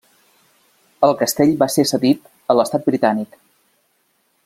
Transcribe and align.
El 1.09 1.13
castell 1.19 1.51
vell 1.51 1.61
va 1.65 1.69
ser 1.75 1.87
cedit 1.91 2.33
a 2.53 2.57
l'estat 2.61 2.89
britànic. 2.91 3.39